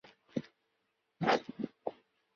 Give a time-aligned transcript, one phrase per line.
[1.19, 1.43] 平野神社。